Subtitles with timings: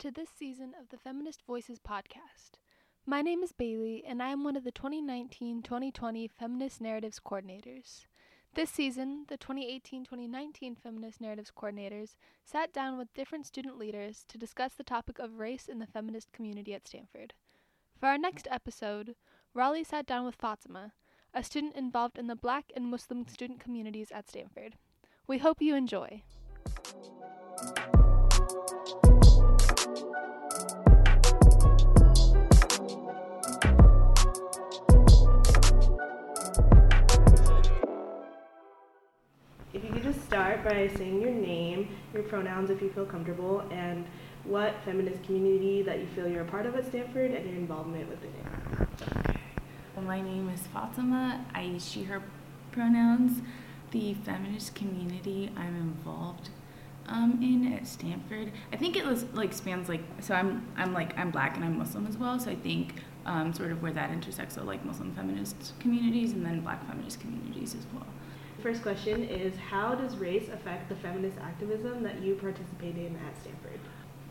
[0.00, 2.52] to this season of the Feminist Voices podcast.
[3.04, 8.06] My name is Bailey, and I am one of the 2019 2020 Feminist Narratives Coordinators.
[8.54, 12.14] This season, the 2018 2019 Feminist Narratives Coordinators
[12.46, 16.32] sat down with different student leaders to discuss the topic of race in the feminist
[16.32, 17.34] community at Stanford.
[17.98, 19.16] For our next episode,
[19.52, 20.92] Raleigh sat down with Faatimah,
[21.34, 24.76] a student involved in the Black and Muslim student communities at Stanford.
[25.26, 26.22] We hope you enjoy.
[40.70, 44.06] By saying your name, your pronouns if you feel comfortable, and
[44.44, 48.08] what feminist community that you feel you're a part of at Stanford and your involvement
[48.08, 48.88] within it.
[49.02, 49.40] Okay.
[49.96, 51.40] Well, my name is Faatimah.
[51.52, 52.22] I use she, her
[52.70, 53.42] pronouns.
[53.90, 56.50] The feminist community I'm involved
[57.08, 58.52] um, in at Stanford.
[58.72, 60.36] I think it was like spans like so.
[60.36, 62.38] I'm I'm like I'm black and I'm Muslim as well.
[62.38, 66.46] So I think um, sort of where that intersects, so like Muslim feminist communities and
[66.46, 68.06] then black feminist communities as well.
[68.62, 73.40] First question is How does race affect the feminist activism that you participate in at
[73.40, 73.80] Stanford?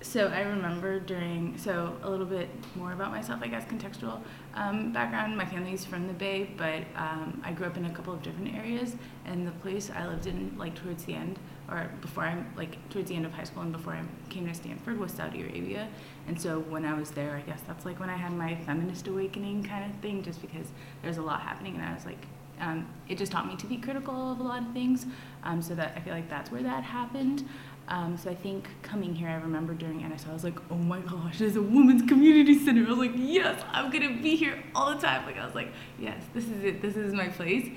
[0.00, 4.20] So I remember during, so a little bit more about myself, I guess, contextual
[4.54, 5.36] um, background.
[5.36, 8.54] My family's from the Bay, but um, I grew up in a couple of different
[8.54, 12.76] areas, and the place I lived in, like towards the end, or before I'm like
[12.90, 15.88] towards the end of high school and before I came to Stanford, was Saudi Arabia.
[16.28, 19.08] And so when I was there, I guess that's like when I had my feminist
[19.08, 20.68] awakening kind of thing, just because
[21.02, 22.26] there's a lot happening, and I was like,
[22.60, 25.06] um, it just taught me to be critical of a lot of things.
[25.44, 27.48] Um, so that I feel like that's where that happened.
[27.88, 31.00] Um, so I think coming here, I remember during NSL, I was like, oh my
[31.00, 32.84] gosh, there's a women's community center.
[32.84, 35.24] I was like, yes, I'm gonna be here all the time.
[35.24, 36.82] Like I was like, yes, this is it.
[36.82, 37.68] This is my place.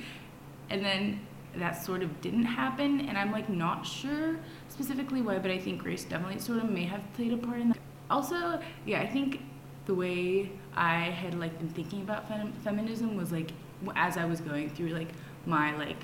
[0.69, 1.21] And then
[1.55, 4.37] that sort of didn't happen, and I'm like not sure
[4.70, 7.70] specifically why, but I think race definitely sort of may have played a part in
[7.70, 7.77] that.
[8.09, 9.41] Also, yeah, I think
[9.86, 13.52] the way I had like been thinking about fem- feminism was like
[13.95, 15.09] as I was going through like
[15.45, 15.97] my like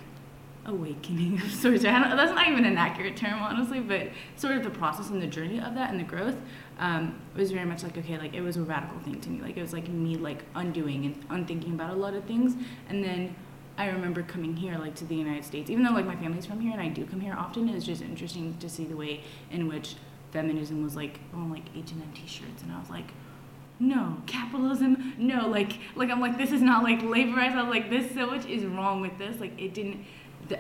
[0.66, 1.84] awakening of sorts.
[1.84, 5.60] that's not even an accurate term, honestly, but sort of the process and the journey
[5.60, 6.36] of that and the growth
[6.80, 9.42] um, was very much like okay, like it was a radical thing to me.
[9.42, 12.56] Like it was like me like undoing and unthinking about a lot of things,
[12.90, 13.36] and then.
[13.80, 16.60] I remember coming here, like to the United States, even though like my family's from
[16.60, 17.70] here and I do come here often.
[17.70, 19.22] It was just interesting to see the way
[19.52, 19.98] in which
[20.32, 23.12] feminism was like on like H and M T-shirts, and I was like,
[23.80, 27.70] no capitalism no like like i'm like this is not like labor rights i was
[27.70, 30.04] like this so much is wrong with this like it didn't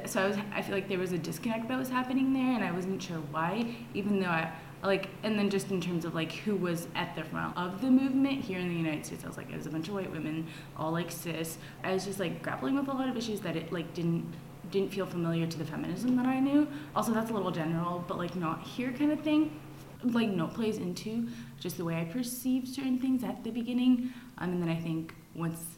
[0.05, 2.63] so I was I feel like there was a disconnect that was happening there, and
[2.63, 4.51] I wasn't sure why, even though I
[4.83, 7.89] like and then just in terms of like who was at the front of the
[7.89, 10.11] movement here in the United States, I was like it was a bunch of white
[10.11, 11.57] women, all like cis.
[11.83, 14.25] I was just like grappling with a lot of issues that it like didn't
[14.71, 16.67] didn't feel familiar to the feminism that I knew.
[16.95, 19.59] Also, that's a little general, but like not here kind of thing.
[20.03, 21.27] Like no plays into
[21.59, 25.15] just the way I perceived certain things at the beginning, um, and then I think
[25.35, 25.77] once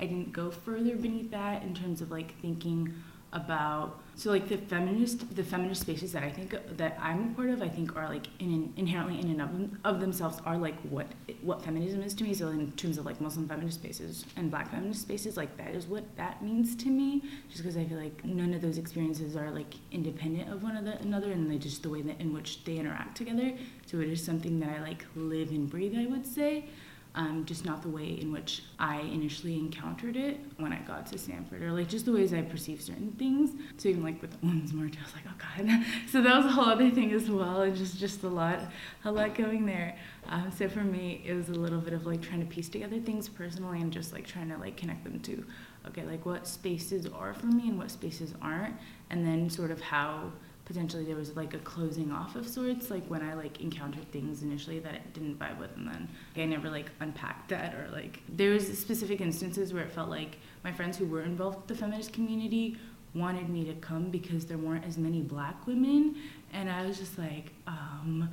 [0.00, 2.92] I didn't go further beneath that in terms of like thinking
[3.32, 7.48] about so like the feminist the feminist spaces that I think that I'm a part
[7.48, 11.06] of I think are like in, inherently in and of, of themselves are like what
[11.40, 12.34] what feminism is to me.
[12.34, 15.86] So in terms of like Muslim feminist spaces and black feminist spaces like that is
[15.86, 17.22] what that means to me.
[17.48, 21.32] Just because I feel like none of those experiences are like independent of one another
[21.32, 23.54] and they just the way that in which they interact together.
[23.86, 26.66] So it is something that I like live and breathe I would say
[27.14, 31.18] um, just not the way in which I initially encountered it when I got to
[31.18, 33.50] Stanford, or like just the ways I perceive certain things.
[33.78, 35.84] So even like with the Women's March, I was like, oh god.
[36.10, 38.60] so that was a whole other thing as well, and just just a lot,
[39.04, 39.96] a lot going there.
[40.28, 43.00] Um, so for me, it was a little bit of like trying to piece together
[43.00, 45.44] things personally, and just like trying to like connect them to,
[45.88, 48.76] okay, like what spaces are for me and what spaces aren't,
[49.10, 50.30] and then sort of how
[50.70, 54.44] potentially there was like a closing off of sorts like when i like encountered things
[54.44, 58.22] initially that it didn't vibe with and then i never like unpacked that or like
[58.28, 61.74] there was specific instances where it felt like my friends who were involved with the
[61.74, 62.76] feminist community
[63.16, 66.14] wanted me to come because there weren't as many black women
[66.52, 68.30] and i was just like um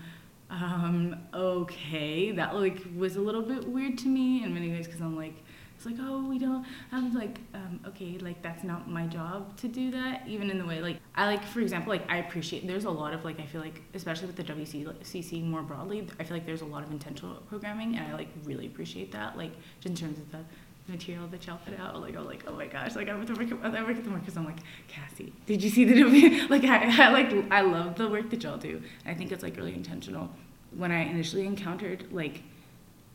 [0.52, 5.02] um okay that like was a little bit weird to me in many ways because
[5.02, 5.44] i'm like
[5.78, 6.66] it's like, oh, we don't.
[6.92, 10.28] I'm like, um, okay, like that's not my job to do that.
[10.28, 12.66] Even in the way, like I like, for example, like I appreciate.
[12.66, 16.24] There's a lot of like I feel like, especially with the WCC more broadly, I
[16.24, 19.38] feel like there's a lot of intentional programming, and I like really appreciate that.
[19.38, 20.40] Like just in terms of the
[20.88, 22.02] material that y'all put out.
[22.02, 24.36] Like I'm like, oh my gosh, like I work at, I work at the Markaz.
[24.36, 24.58] I'm like,
[24.88, 28.58] Cassie, did you see the like I, I like I love the work that y'all
[28.58, 28.82] do.
[29.06, 30.32] And I think it's like really intentional.
[30.72, 32.42] When I initially encountered like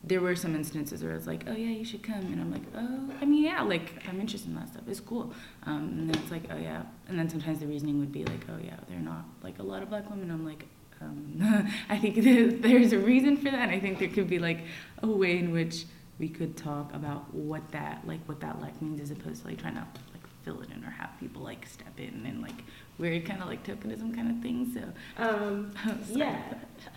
[0.05, 2.63] there were some instances where it's like, oh yeah, you should come, and I'm like,
[2.75, 4.83] oh, I mean, yeah, like I'm interested in that stuff.
[4.87, 5.33] It's cool.
[5.65, 8.45] Um, and then it's like, oh yeah, and then sometimes the reasoning would be like,
[8.49, 10.29] oh yeah, they're not like a lot of black women.
[10.29, 10.65] I'm like,
[11.01, 12.15] um, I think
[12.61, 14.65] there's a reason for that, and I think there could be like
[15.01, 15.85] a way in which
[16.19, 19.59] we could talk about what that like what that like means as opposed to like
[19.59, 22.63] trying to like fill it in or have people like step in and like
[22.97, 24.71] weird kind of like tokenism kind of thing.
[24.73, 25.71] So Um,
[26.09, 26.41] yeah.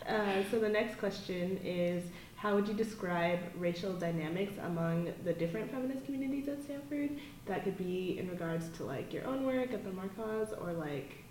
[0.08, 2.04] Uh, so the next question is,
[2.46, 7.10] how would you describe racial dynamics among the different feminist communities at Stanford?
[7.46, 11.24] That could be in regards to like your own work at the Markaz or like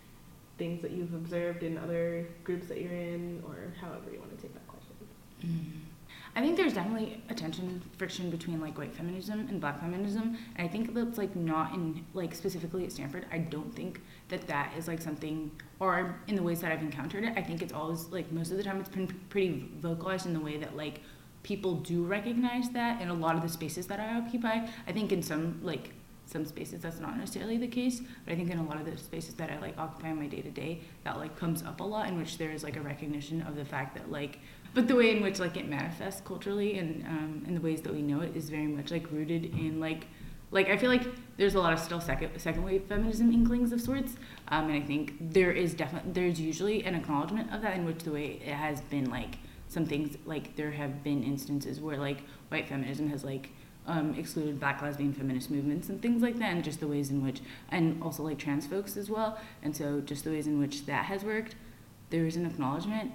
[0.58, 4.42] things that you've observed in other groups that you're in or however you want to
[4.42, 4.94] take that question.
[5.42, 5.86] Mm.
[6.36, 10.68] I think there's definitely a tension, friction between like white feminism and black feminism, and
[10.68, 13.26] I think that's like not in like specifically at Stanford.
[13.32, 17.24] I don't think that that is like something, or in the ways that I've encountered
[17.24, 20.34] it, I think it's always like most of the time it's been pretty vocalized in
[20.34, 21.02] the way that like
[21.44, 24.68] people do recognize that in a lot of the spaces that I occupy.
[24.88, 25.94] I think in some like
[26.26, 28.98] some spaces that's not necessarily the case, but I think in a lot of the
[28.98, 31.84] spaces that I like occupy in my day to day, that like comes up a
[31.84, 34.40] lot in which there is like a recognition of the fact that like
[34.74, 37.94] but the way in which like it manifests culturally and um, in the ways that
[37.94, 40.08] we know it is very much like rooted in like
[40.56, 41.06] like I feel like
[41.36, 44.14] there's a lot of still second second wave feminism inklings of sorts,
[44.48, 48.00] um, and I think there is definitely there's usually an acknowledgement of that in which
[48.04, 49.38] the way it has been like
[49.68, 53.50] some things like there have been instances where like white feminism has like
[53.86, 57.22] um, excluded black lesbian feminist movements and things like that, and just the ways in
[57.22, 60.86] which and also like trans folks as well, and so just the ways in which
[60.86, 61.56] that has worked.
[62.12, 63.12] There is an acknowledgement.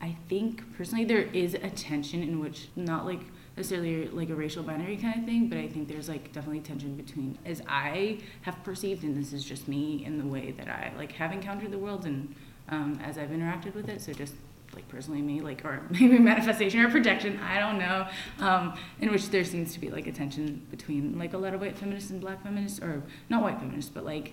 [0.00, 3.22] I think personally there is a tension in which not like
[3.56, 6.96] necessarily like a racial binary kind of thing, but I think there's like definitely tension
[6.96, 10.92] between as I have perceived, and this is just me in the way that I
[10.96, 12.34] like have encountered the world and
[12.68, 14.00] um, as I've interacted with it.
[14.00, 14.34] So just
[14.74, 18.06] like personally me, like or maybe manifestation or projection, I don't know,
[18.40, 21.60] um, in which there seems to be like a tension between like a lot of
[21.60, 24.32] white feminists and black feminists, or not white feminists, but like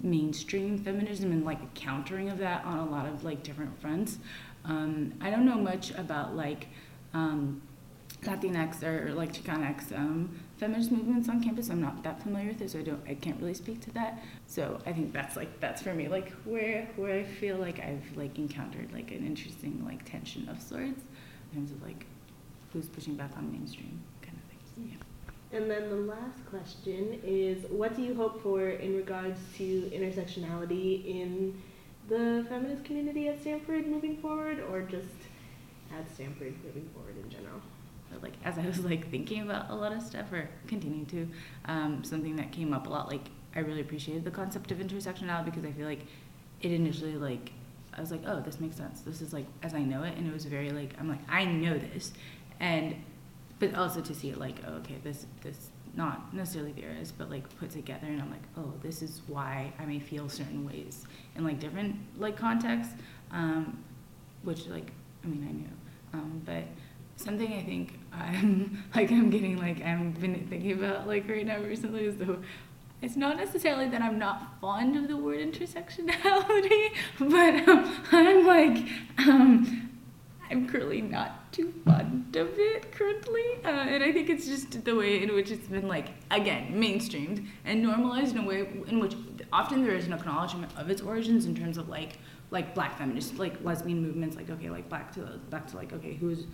[0.00, 4.18] mainstream feminism and like a countering of that on a lot of like different fronts.
[4.64, 6.68] Um, I don't know much about like
[7.14, 7.60] um,
[8.22, 11.70] Latinx or like Chicanx um, feminist movements on campus.
[11.70, 14.22] I'm not that familiar with it, so I don't, I can't really speak to that.
[14.46, 18.16] So I think that's like that's for me, like where where I feel like I've
[18.16, 21.02] like encountered like an interesting like tension of sorts
[21.50, 22.06] in terms of like
[22.72, 24.44] who's pushing back on mainstream kind of
[24.76, 24.92] things.
[24.92, 25.58] Yeah.
[25.58, 31.04] And then the last question is, what do you hope for in regards to intersectionality
[31.04, 31.60] in
[32.08, 35.06] the feminist community at Stanford moving forward, or just
[35.92, 37.60] at Stanford moving forward in general?
[38.20, 41.28] Like as I was like thinking about a lot of stuff or continuing to,
[41.66, 45.46] um, something that came up a lot, like I really appreciated the concept of intersectionality
[45.46, 46.06] because I feel like
[46.60, 47.52] it initially like
[47.94, 49.00] I was like, oh, this makes sense.
[49.02, 51.44] This is like as I know it, and it was very like I'm like I
[51.44, 52.12] know this,
[52.60, 52.96] and
[53.58, 57.44] but also to see it like oh, okay, this this not necessarily theorized, but like
[57.58, 61.04] put together, and I'm like, oh, this is why I may feel certain ways
[61.36, 62.94] in like different like contexts,
[63.30, 63.82] um,
[64.42, 64.90] which like
[65.22, 66.64] I mean I knew, um, but
[67.22, 71.58] something I think I'm like I'm getting like I've been thinking about like right now
[71.58, 72.38] recently is though
[73.02, 78.88] it's not necessarily that I'm not fond of the word intersectionality, but um, I'm like
[79.26, 79.90] um,
[80.48, 84.94] I'm currently not too fond of it currently, uh, and I think it's just the
[84.94, 89.16] way in which it's been like again mainstreamed and normalized in a way in which
[89.52, 92.18] often there is an acknowledgement of its origins in terms of like
[92.50, 96.14] like black feminist like lesbian movements like okay like back to back to like okay
[96.14, 96.46] who's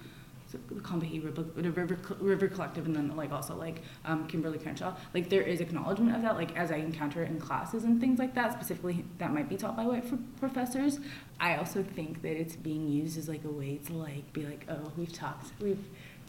[0.52, 4.94] the Combahee River, River, River Collective, and then like also like um, Kimberlé Crenshaw.
[5.12, 6.36] Like there is acknowledgement of that.
[6.36, 9.56] Like as I encounter it in classes and things like that, specifically that might be
[9.56, 10.04] taught by white
[10.38, 11.00] professors.
[11.38, 14.66] I also think that it's being used as like a way to like be like,
[14.68, 15.84] oh, we've talked, we've.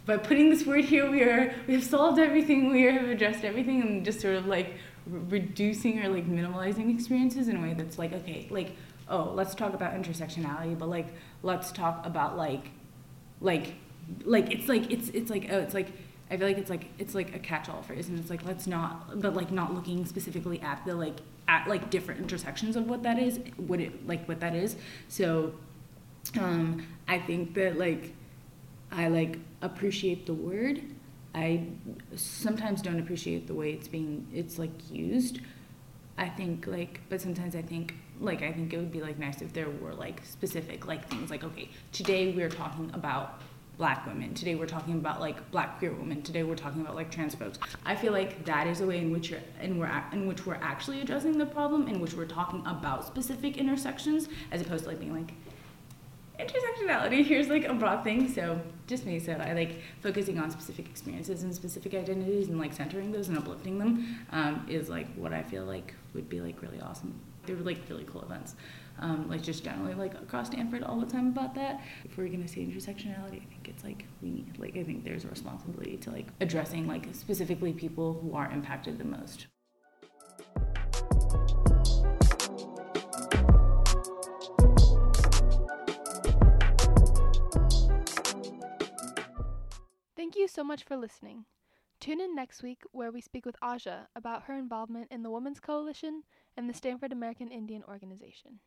[0.05, 3.81] By putting this word here, we are we have solved everything, we have addressed everything,
[3.81, 4.73] and just sort of like
[5.05, 8.75] re- reducing or like minimalizing experiences in a way that's like okay, like
[9.07, 11.07] oh, let's talk about intersectionality, but like
[11.43, 12.71] let's talk about like
[13.41, 13.75] like
[14.23, 15.91] like it's like it's it's like oh it's like
[16.31, 19.19] I feel like it's like it's like a catch-all phrase and it's like let's not
[19.19, 23.17] but like not looking specifically at the like at like different intersections of what that
[23.17, 24.75] is what it like what that is.
[25.07, 25.53] So
[26.39, 28.13] um I think that like
[28.91, 30.81] I like appreciate the word.
[31.33, 31.67] I
[32.15, 35.39] sometimes don't appreciate the way it's being it's like used.
[36.17, 39.41] I think like but sometimes I think like I think it would be like nice
[39.41, 43.41] if there were like specific like things like okay today we're talking about
[43.79, 44.33] black women.
[44.33, 46.21] Today we're talking about like black queer women.
[46.21, 47.57] Today we're talking about like trans folks.
[47.86, 50.59] I feel like that is a way in which you're and we're in which we're
[50.62, 55.00] actually addressing the problem in which we're talking about specific intersections as opposed to like
[55.00, 55.33] being like
[56.38, 57.25] intersectionality.
[57.31, 58.27] Here's like a broad thing.
[58.31, 62.74] So just me so i like focusing on specific experiences and specific identities and like
[62.74, 66.59] centering those and uplifting them um, is like what i feel like would be like
[66.63, 67.13] really awesome
[67.46, 68.55] they were like really cool events.
[69.01, 71.81] Um, like just generally like across Stanford all the time about that.
[72.03, 75.24] If we're gonna say intersectionality, I think it's like we need like I think there's
[75.24, 79.48] a responsibility to like addressing like specifically people who are impacted the most.
[90.15, 91.46] Thank you so much for listening.
[92.09, 95.59] Tune in next week where we speak with Aja about her involvement in the Women's
[95.59, 96.23] Coalition
[96.57, 98.57] and the Stanford American Indian Organization.